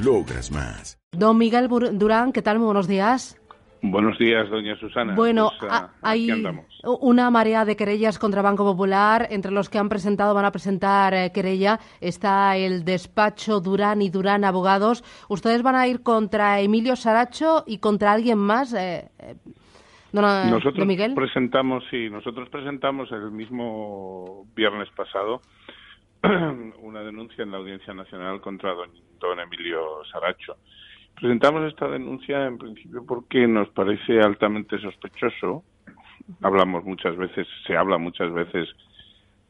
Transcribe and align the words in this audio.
Logras 0.00 0.50
más. 0.50 0.98
Don 1.12 1.38
Miguel 1.38 1.68
Durán, 1.68 2.32
¿qué 2.32 2.42
tal? 2.42 2.58
Muy 2.58 2.66
buenos 2.66 2.88
días. 2.88 3.38
Buenos 3.82 4.16
días, 4.16 4.48
doña 4.48 4.76
Susana. 4.76 5.14
Bueno, 5.14 5.50
pues, 5.58 5.72
ah, 5.72 5.90
hay 6.02 6.30
una 6.84 7.30
marea 7.30 7.64
de 7.64 7.76
querellas 7.76 8.18
contra 8.18 8.40
Banco 8.40 8.64
Popular. 8.64 9.26
Entre 9.30 9.50
los 9.50 9.68
que 9.68 9.78
han 9.78 9.88
presentado, 9.88 10.34
van 10.34 10.44
a 10.44 10.52
presentar 10.52 11.14
eh, 11.14 11.32
querella, 11.34 11.80
está 12.00 12.56
el 12.56 12.84
despacho 12.84 13.60
Durán 13.60 14.00
y 14.00 14.08
Durán 14.08 14.44
Abogados. 14.44 15.02
¿Ustedes 15.28 15.62
van 15.62 15.74
a 15.74 15.88
ir 15.88 16.02
contra 16.02 16.60
Emilio 16.60 16.94
Saracho 16.94 17.64
y 17.66 17.78
contra 17.78 18.12
alguien 18.12 18.38
más? 18.38 18.72
Eh, 18.72 19.10
eh 19.18 19.34
nosotros 20.12 20.86
presentamos, 21.14 21.84
sí, 21.90 22.10
nosotros 22.10 22.48
presentamos 22.50 23.10
el 23.12 23.30
mismo 23.30 24.46
viernes 24.54 24.88
pasado 24.94 25.40
una 26.82 27.00
denuncia 27.00 27.42
en 27.42 27.50
la 27.50 27.58
Audiencia 27.58 27.92
Nacional 27.92 28.40
contra 28.40 28.72
don, 28.74 28.90
don 29.18 29.40
Emilio 29.40 30.04
Saracho. 30.10 30.56
Presentamos 31.14 31.64
esta 31.64 31.88
denuncia 31.88 32.46
en 32.46 32.58
principio 32.58 33.04
porque 33.04 33.46
nos 33.46 33.68
parece 33.70 34.20
altamente 34.20 34.78
sospechoso. 34.78 35.64
Hablamos 36.40 36.84
muchas 36.84 37.16
veces, 37.16 37.48
se 37.66 37.76
habla 37.76 37.98
muchas 37.98 38.32
veces 38.32 38.68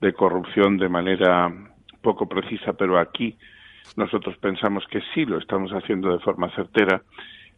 de 0.01 0.13
corrupción 0.15 0.79
de 0.79 0.89
manera 0.89 1.53
poco 2.01 2.27
precisa, 2.29 2.73
pero 2.73 2.99
aquí 2.99 3.37
nosotros 3.97 4.37
pensamos 4.39 4.85
que 4.91 5.03
sí 5.15 5.27
lo 5.27 5.39
estamos 5.39 5.73
haciendo 5.73 6.13
de 6.13 6.19
forma 6.21 6.51
certera 6.55 7.03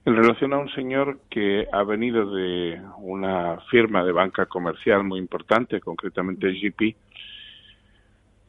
en 0.05 0.17
relación 0.17 0.53
a 0.53 0.59
un 0.59 0.69
señor 0.71 1.21
que 1.31 1.67
ha 1.73 1.83
venido 1.83 2.35
de 2.35 2.81
una 2.99 3.59
firma 3.71 4.05
de 4.05 4.13
banca 4.13 4.47
comercial 4.47 5.05
muy 5.05 5.19
importante, 5.19 5.81
concretamente 5.81 6.53
GP, 6.53 6.95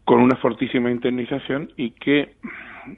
con 0.06 0.22
una 0.22 0.36
fortísima 0.38 0.92
indemnización 0.92 1.72
y 1.75 1.92
que 1.92 2.36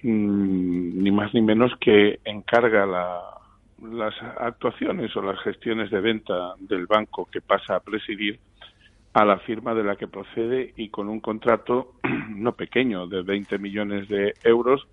mm, 0.04 1.04
ni 1.04 1.12
más 1.12 1.34
ni 1.34 1.42
menos 1.42 1.72
que 1.80 2.20
encarga 2.26 2.86
las 2.86 4.14
actuaciones 4.40 5.16
o 5.16 5.22
las 5.22 5.40
gestiones 5.40 5.90
de 5.90 6.02
venta 6.02 6.54
del 6.60 6.86
banco 6.86 7.28
que 7.32 7.42
pasa 7.42 7.78
a 7.78 7.80
presidir 7.80 8.40
a 9.14 9.26
la 9.26 9.40
firma 9.40 9.74
de 9.74 9.84
la 9.84 9.96
que 9.96 10.08
procede 10.08 10.74
y 10.76 10.90
con 10.90 11.08
un 11.08 11.22
contrato 11.22 11.94
no 12.30 12.52
pequeño 12.52 13.08
de 13.08 13.24
20 13.24 13.58
millones 13.58 14.08
de 14.10 14.34
euros 14.44 14.86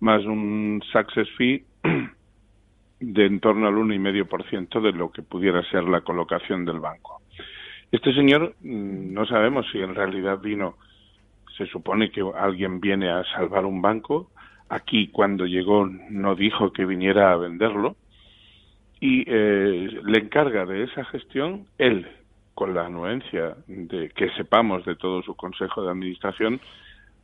más 0.00 0.24
un 0.24 0.82
success 0.92 1.28
fee 1.36 1.64
de 3.00 3.26
en 3.26 3.40
torno 3.40 3.66
al 3.66 3.74
1,5% 3.74 4.80
de 4.80 4.92
lo 4.92 5.10
que 5.10 5.22
pudiera 5.22 5.62
ser 5.70 5.84
la 5.84 6.02
colocación 6.02 6.64
del 6.64 6.78
banco. 6.78 7.20
Este 7.90 8.14
señor 8.14 8.54
mm, 8.60 9.12
no 9.12 9.26
sabemos 9.26 9.66
si 9.72 9.78
en 9.78 9.94
realidad 9.94 10.38
vino 10.38 10.76
se 11.56 11.66
supone 11.66 12.10
que 12.10 12.22
alguien 12.36 12.80
viene 12.80 13.10
a 13.10 13.24
salvar 13.24 13.64
un 13.64 13.80
banco. 13.82 14.30
Aquí 14.68 15.08
cuando 15.08 15.46
llegó 15.46 15.86
no 15.86 16.34
dijo 16.34 16.72
que 16.72 16.84
viniera 16.84 17.32
a 17.32 17.36
venderlo 17.36 17.96
y 19.00 19.24
eh, 19.26 20.00
le 20.04 20.18
encarga 20.18 20.64
de 20.64 20.84
esa 20.84 21.04
gestión 21.04 21.66
él, 21.78 22.06
con 22.54 22.74
la 22.74 22.86
anuencia 22.86 23.56
de 23.66 24.08
que 24.10 24.30
sepamos 24.30 24.84
de 24.84 24.96
todo 24.96 25.22
su 25.22 25.34
consejo 25.34 25.82
de 25.82 25.90
administración, 25.90 26.60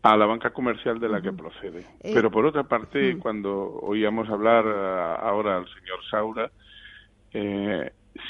a 0.03 0.17
la 0.17 0.27
banca 0.27 0.51
comercial 0.51 0.99
de 0.99 1.09
la 1.09 1.23
que 1.23 1.33
procede. 1.33 1.87
Eh, 2.01 2.11
Pero 2.13 2.31
por 2.31 2.45
otra 2.45 2.65
parte, 2.65 3.17
cuando 3.19 3.81
oíamos 3.83 4.29
hablar 4.29 4.65
eh, 4.67 5.17
ahora 5.23 5.59
al 5.59 5.67
señor 5.67 6.05
Saura, 6.11 6.51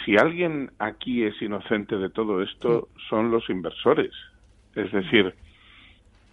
si 0.04 0.16
alguien 0.16 0.70
aquí 0.78 1.24
es 1.24 1.40
inocente 1.42 1.96
de 1.96 2.08
todo 2.08 2.40
esto, 2.40 2.88
son 3.08 3.32
los 3.32 3.50
inversores. 3.50 4.12
Es 4.76 4.92
decir, 4.92 5.34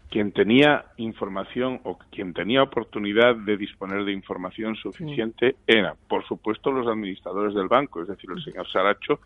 quien 0.09 0.31
tenía 0.31 0.86
información 0.97 1.81
o 1.84 1.97
quien 2.12 2.34
tenía 2.34 2.64
oportunidad 2.64 3.36
de 3.36 3.58
disponer 3.58 4.03
de 4.06 4.12
información 4.12 4.75
suficiente 4.75 5.56
era, 5.68 5.96
por 6.08 6.25
supuesto, 6.28 6.72
los 6.72 6.88
administradores 6.88 7.53
del 7.53 7.68
banco, 7.68 8.02
es 8.02 8.08
decir, 8.08 8.30
el 8.36 8.44
señor 8.44 8.68
Saracho 8.72 9.20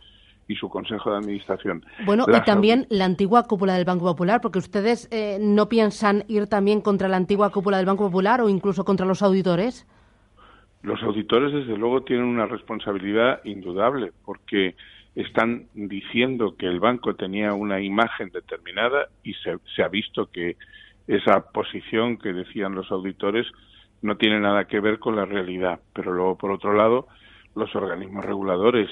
y 0.48 0.56
su 0.56 0.70
consejo 0.70 1.12
de 1.12 1.18
administración. 1.18 1.86
Bueno, 2.06 2.26
y 2.28 2.42
también 2.42 2.86
la 2.90 3.06
antigua 3.06 3.44
cúpula 3.44 3.76
del 3.76 3.86
Banco 3.86 4.06
Popular, 4.06 4.42
porque 4.42 4.60
ustedes 4.60 5.08
eh, 5.12 5.38
no 5.40 5.70
piensan 5.70 6.26
ir 6.28 6.48
también 6.48 6.82
contra 6.82 7.08
la 7.08 7.16
antigua 7.16 7.50
cúpula 7.50 7.78
del 7.78 7.86
Banco 7.86 8.06
Popular 8.06 8.42
o 8.42 8.50
incluso 8.50 8.84
contra 8.84 9.06
los 9.06 9.22
auditores. 9.22 9.88
Los 10.82 11.02
auditores, 11.02 11.54
desde 11.54 11.78
luego, 11.78 12.04
tienen 12.04 12.26
una 12.26 12.46
responsabilidad 12.46 13.40
indudable, 13.46 14.12
porque 14.26 14.76
están 15.16 15.68
diciendo 15.74 16.56
que 16.58 16.66
el 16.66 16.80
banco 16.80 17.16
tenía 17.16 17.54
una 17.54 17.82
imagen 17.82 18.30
determinada 18.30 19.10
y 19.24 19.34
se, 19.36 19.84
ha 19.84 19.88
visto 19.88 20.28
que 20.32 20.58
esa 21.08 21.52
posición 21.52 22.18
que 22.18 22.34
decían 22.34 22.76
los 22.76 22.92
auditores 22.92 23.46
no 24.02 24.18
tiene 24.18 24.40
nada 24.40 24.66
que 24.66 24.80
ver 24.80 25.00
con 25.00 25.16
la 25.16 25.26
realidad. 25.26 25.80
Pero 25.94 26.14
luego, 26.14 26.38
por 26.38 26.52
otro 26.52 26.74
lado, 26.74 27.08
los 27.56 27.76
organismos 27.76 28.26
reguladores 28.26 28.90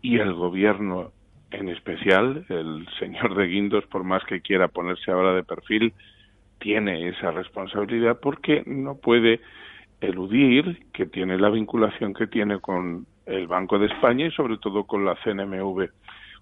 y 0.00 0.18
el 0.18 0.32
gobierno 0.32 1.12
en 1.50 1.68
especial, 1.68 2.46
el 2.48 2.86
señor 2.98 3.34
de 3.36 3.46
Guindos, 3.46 3.84
por 3.86 4.04
más 4.04 4.24
que 4.24 4.40
quiera 4.40 4.68
ponerse 4.68 5.10
ahora 5.10 5.34
de 5.34 5.42
perfil, 5.42 5.92
tiene 6.58 7.08
esa 7.08 7.30
responsabilidad 7.30 8.18
porque 8.20 8.62
no 8.64 8.96
puede 8.96 9.40
eludir 10.00 10.86
que 10.92 11.06
tiene 11.06 11.38
la 11.38 11.50
vinculación 11.50 12.14
que 12.14 12.26
tiene 12.26 12.58
con 12.60 13.06
el 13.26 13.46
Banco 13.46 13.78
de 13.78 13.86
España 13.86 14.26
y 14.26 14.30
sobre 14.32 14.58
todo 14.58 14.84
con 14.84 15.04
la 15.04 15.16
CNMV. 15.16 15.88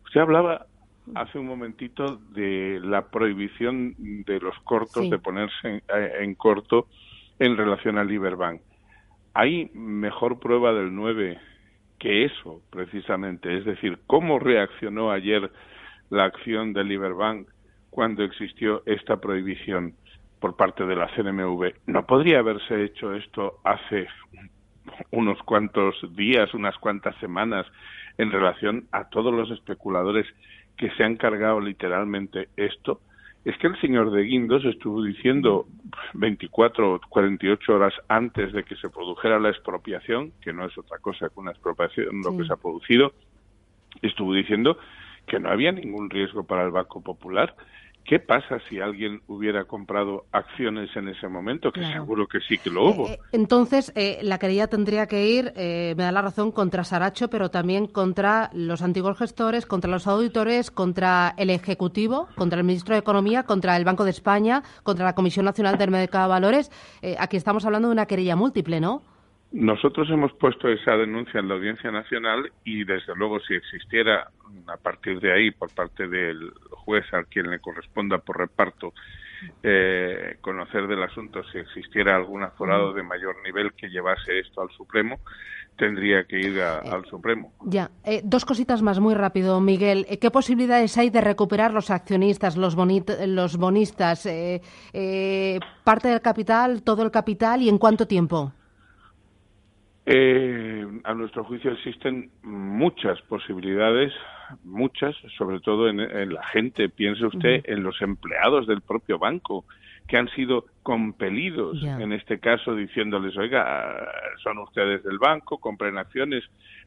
Usted 0.04 0.20
hablaba 0.20 0.66
hace 1.14 1.38
un 1.38 1.46
momentito 1.46 2.16
de 2.30 2.80
la 2.82 3.08
prohibición 3.08 3.94
de 3.98 4.40
los 4.40 4.58
cortos, 4.60 5.08
de 5.10 5.18
ponerse 5.18 5.82
en, 5.88 6.34
corto 6.34 6.86
en 7.38 7.56
relación 7.56 7.98
al 7.98 8.08
Liberbank. 8.08 8.60
Hay 9.34 9.70
mejor 9.74 10.38
prueba 10.38 10.72
del 10.72 10.94
9 10.94 11.38
que 11.98 12.24
eso, 12.24 12.62
precisamente. 12.70 13.56
Es 13.56 13.64
decir, 13.64 13.98
cómo 14.06 14.38
reaccionó 14.38 15.10
ayer 15.10 15.50
la 16.08 16.24
acción 16.24 16.72
del 16.72 16.88
Liberbank 16.88 17.48
cuando 17.90 18.24
existió 18.24 18.82
esta 18.86 19.20
prohibición 19.20 19.94
por 20.40 20.56
parte 20.56 20.86
de 20.86 20.96
la 20.96 21.08
CNMV. 21.14 21.72
¿No 21.86 22.06
podría 22.06 22.38
haberse 22.38 22.84
hecho 22.84 23.14
esto 23.14 23.58
hace 23.64 24.08
unos 25.10 25.38
cuantos 25.42 25.96
días, 26.16 26.52
unas 26.54 26.76
cuantas 26.78 27.16
semanas 27.16 27.66
en 28.18 28.30
relación 28.30 28.86
a 28.92 29.08
todos 29.08 29.32
los 29.32 29.50
especuladores 29.50 30.26
que 30.76 30.90
se 30.92 31.04
han 31.04 31.16
cargado 31.16 31.60
literalmente 31.60 32.48
esto, 32.56 33.00
es 33.44 33.56
que 33.58 33.68
el 33.68 33.80
señor 33.80 34.10
de 34.10 34.22
Guindos 34.22 34.64
estuvo 34.64 35.02
diciendo 35.02 35.66
24 36.14 36.94
o 36.94 37.00
48 37.08 37.74
horas 37.74 37.94
antes 38.08 38.52
de 38.52 38.64
que 38.64 38.76
se 38.76 38.90
produjera 38.90 39.38
la 39.38 39.48
expropiación, 39.48 40.32
que 40.42 40.52
no 40.52 40.66
es 40.66 40.76
otra 40.76 40.98
cosa 40.98 41.28
que 41.28 41.40
una 41.40 41.52
expropiación 41.52 42.20
lo 42.22 42.36
que 42.36 42.44
se 42.44 42.52
ha 42.52 42.56
producido, 42.56 43.12
estuvo 44.02 44.34
diciendo 44.34 44.78
que 45.26 45.38
no 45.38 45.48
había 45.48 45.72
ningún 45.72 46.10
riesgo 46.10 46.44
para 46.44 46.64
el 46.64 46.70
Banco 46.70 47.02
Popular 47.02 47.54
¿Qué 48.10 48.18
pasa 48.18 48.58
si 48.68 48.80
alguien 48.80 49.20
hubiera 49.28 49.66
comprado 49.66 50.24
acciones 50.32 50.90
en 50.96 51.06
ese 51.06 51.28
momento? 51.28 51.70
Que 51.70 51.84
seguro 51.84 52.26
que 52.26 52.40
sí 52.40 52.58
que 52.58 52.68
lo 52.68 52.86
hubo. 52.86 53.06
Eh, 53.06 53.12
eh, 53.12 53.18
entonces, 53.30 53.92
eh, 53.94 54.18
la 54.22 54.40
querella 54.40 54.66
tendría 54.66 55.06
que 55.06 55.28
ir, 55.28 55.52
me 55.54 55.94
da 55.94 56.10
la 56.10 56.20
razón, 56.20 56.50
contra 56.50 56.82
Saracho, 56.82 57.30
pero 57.30 57.52
también 57.52 57.86
contra 57.86 58.50
los 58.52 58.82
antiguos 58.82 59.16
gestores, 59.16 59.64
contra 59.64 59.88
los 59.88 60.08
auditores, 60.08 60.72
contra 60.72 61.36
el 61.36 61.50
Ejecutivo, 61.50 62.26
contra 62.34 62.58
el 62.58 62.64
Ministro 62.64 62.96
de 62.96 62.98
Economía, 62.98 63.44
contra 63.44 63.76
el 63.76 63.84
Banco 63.84 64.02
de 64.02 64.10
España, 64.10 64.64
contra 64.82 65.04
la 65.04 65.14
Comisión 65.14 65.44
Nacional 65.44 65.78
del 65.78 65.92
Mercado 65.92 66.24
de 66.24 66.30
Valores. 66.30 66.72
aquí 67.16 67.36
estamos 67.36 67.64
hablando 67.64 67.86
de 67.86 67.92
una 67.92 68.06
querella 68.06 68.34
múltiple, 68.34 68.80
¿no? 68.80 69.04
Nosotros 69.52 70.08
hemos 70.10 70.32
puesto 70.32 70.68
esa 70.68 70.96
denuncia 70.96 71.38
en 71.38 71.46
la 71.46 71.54
Audiencia 71.54 71.92
Nacional 71.92 72.50
y, 72.64 72.82
desde 72.82 73.14
luego, 73.14 73.38
si 73.38 73.54
existiera 73.54 74.30
a 74.66 74.76
partir 74.76 75.20
de 75.20 75.32
ahí, 75.32 75.50
por 75.52 75.72
parte 75.72 76.08
del 76.08 76.52
juez 76.90 77.14
a 77.14 77.22
quien 77.22 77.48
le 77.48 77.60
corresponda 77.60 78.18
por 78.18 78.38
reparto, 78.38 78.92
eh, 79.62 80.36
conocer 80.40 80.88
del 80.88 81.02
asunto, 81.02 81.42
si 81.52 81.58
existiera 81.58 82.16
algún 82.16 82.42
aforado 82.42 82.92
de 82.92 83.04
mayor 83.04 83.36
nivel 83.44 83.72
que 83.74 83.88
llevase 83.88 84.40
esto 84.40 84.60
al 84.60 84.70
Supremo, 84.70 85.20
tendría 85.76 86.24
que 86.24 86.40
ir 86.40 86.58
eh, 86.58 86.64
al 86.64 87.04
Supremo. 87.06 87.52
Ya, 87.64 87.90
eh, 88.04 88.22
dos 88.24 88.44
cositas 88.44 88.82
más 88.82 88.98
muy 88.98 89.14
rápido, 89.14 89.60
Miguel. 89.60 90.04
¿Qué 90.20 90.30
posibilidades 90.32 90.98
hay 90.98 91.10
de 91.10 91.20
recuperar 91.20 91.72
los 91.72 91.90
accionistas, 91.90 92.56
los, 92.56 92.76
los 92.76 93.56
bonistas, 93.56 94.28
parte 95.84 96.08
del 96.08 96.20
capital, 96.20 96.82
todo 96.82 97.04
el 97.04 97.12
capital 97.12 97.62
y 97.62 97.68
en 97.68 97.78
cuánto 97.78 98.06
tiempo? 98.06 98.52
Eh, 100.12 100.84
a 101.04 101.14
nuestro 101.14 101.44
juicio 101.44 101.70
existen 101.70 102.32
muchas 102.42 103.22
posibilidades, 103.22 104.12
muchas, 104.64 105.14
sobre 105.38 105.60
todo 105.60 105.88
en, 105.88 105.98
la 106.34 106.44
gente. 106.48 106.88
Piense 106.88 107.26
usted 107.26 107.62
en 107.66 107.84
los 107.84 108.02
empleados 108.02 108.66
del 108.66 108.80
propio 108.80 109.20
banco 109.20 109.64
que 110.08 110.16
han 110.16 110.28
sido 110.30 110.64
compelidos, 110.82 111.80
en 111.84 112.12
este 112.12 112.40
caso, 112.40 112.74
diciéndoles, 112.74 113.36
oiga, 113.36 114.04
son 114.42 114.58
ustedes 114.58 115.04
del 115.04 115.18
banco, 115.18 115.58
compren 115.58 115.96
acciones. 115.96 116.42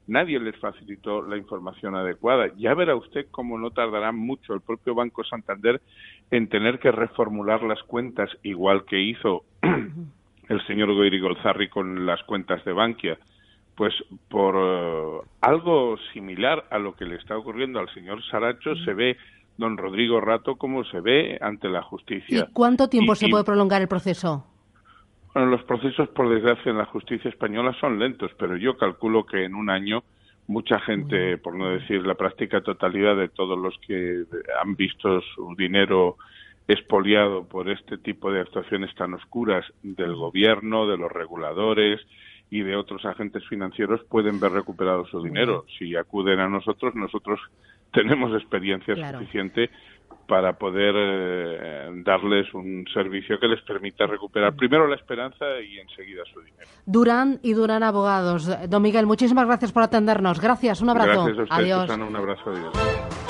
Nadie 0.05 0.37
les 0.41 0.57
facilitó 0.57 1.21
la 1.21 1.37
información 1.37 1.95
adecuada. 1.95 2.51
Ya 2.57 2.73
verá 2.73 2.93
usted 2.93 3.27
cómo 3.31 3.57
no 3.57 3.71
tardará 3.71 4.11
mucho 4.11 4.53
el 4.53 4.59
propio 4.59 4.95
Banco 4.95 5.23
Santander 5.23 5.81
en 6.29 6.49
tener 6.49 6.77
que 6.79 6.91
reformular 6.91 7.63
las 7.63 7.81
cuentas, 7.83 8.29
igual 8.43 8.83
que 8.83 8.99
hizo 8.99 9.45
el 10.53 10.65
señor 10.67 10.93
Goiri 10.93 11.19
Golzarri 11.19 11.69
con 11.69 12.05
las 12.05 12.21
cuentas 12.23 12.63
de 12.65 12.73
Bankia. 12.73 13.17
Pues 13.75 13.93
por 14.29 14.55
eh, 14.55 15.27
algo 15.41 15.97
similar 16.13 16.65
a 16.69 16.77
lo 16.77 16.95
que 16.95 17.05
le 17.05 17.15
está 17.15 17.37
ocurriendo 17.37 17.79
al 17.79 17.91
señor 17.93 18.23
Saracho, 18.29 18.75
se 18.85 18.93
ve 18.93 19.17
don 19.57 19.77
Rodrigo 19.77 20.21
Rato 20.21 20.55
como 20.55 20.83
se 20.83 20.99
ve 20.99 21.37
ante 21.41 21.69
la 21.69 21.81
justicia. 21.81 22.47
¿Y 22.49 22.53
cuánto 22.53 22.87
tiempo 22.87 23.15
se 23.15 23.29
puede 23.29 23.43
prolongar 23.43 23.81
el 23.81 23.87
proceso? 23.87 24.45
Bueno, 25.33 25.49
los 25.49 25.63
procesos, 25.63 26.09
por 26.09 26.29
desgracia, 26.29 26.71
en 26.71 26.77
la 26.77 26.85
justicia 26.85 27.29
española 27.29 27.75
son 27.79 27.97
lentos, 27.97 28.31
pero 28.37 28.55
yo 28.55 28.77
calculo 28.77 29.25
que 29.25 29.45
en 29.45 29.55
un 29.55 29.69
año 29.69 30.03
mucha 30.47 30.79
gente, 30.79 31.37
por 31.37 31.55
no 31.55 31.69
decir 31.69 32.05
la 32.05 32.15
práctica 32.15 32.61
totalidad 32.61 33.15
de 33.15 33.29
todos 33.29 33.57
los 33.57 33.75
que 33.87 34.25
han 34.61 34.75
visto 34.75 35.21
su 35.33 35.55
dinero 35.57 36.17
expoliado 36.67 37.45
por 37.47 37.69
este 37.69 37.97
tipo 37.97 38.31
de 38.31 38.41
actuaciones 38.41 38.93
tan 38.95 39.13
oscuras 39.13 39.65
del 39.81 40.15
gobierno, 40.15 40.87
de 40.87 40.97
los 40.97 41.11
reguladores 41.11 41.99
y 42.49 42.61
de 42.61 42.75
otros 42.75 43.03
agentes 43.05 43.43
financieros 43.47 44.01
pueden 44.09 44.39
ver 44.39 44.51
recuperado 44.51 45.05
su 45.07 45.21
dinero. 45.21 45.65
Si 45.77 45.95
acuden 45.95 46.39
a 46.39 46.47
nosotros, 46.47 46.95
nosotros 46.95 47.39
tenemos 47.91 48.33
experiencia 48.33 48.95
suficiente 49.11 49.69
para 50.27 50.53
poder 50.53 50.95
eh, 50.95 51.91
darles 52.05 52.53
un 52.53 52.85
servicio 52.93 53.39
que 53.39 53.47
les 53.47 53.61
permita 53.61 54.05
recuperar 54.05 54.55
primero 54.55 54.87
la 54.87 54.95
esperanza 54.95 55.45
y 55.59 55.79
enseguida 55.79 56.23
su 56.33 56.39
dinero. 56.41 56.67
Durán 56.85 57.39
y 57.43 57.53
Durán 57.53 57.83
Abogados. 57.83 58.49
Don 58.69 58.81
Miguel, 58.81 59.05
muchísimas 59.05 59.45
gracias 59.45 59.71
por 59.71 59.83
atendernos. 59.83 60.39
Gracias, 60.39 60.81
un 60.81 60.91
abrazo. 60.91 61.25
Gracias 61.25 61.39
a 61.39 61.43
usted, 61.43 61.55
adiós. 61.55 61.89
un 61.89 62.15
abrazo, 62.15 62.49
adiós. 62.51 63.22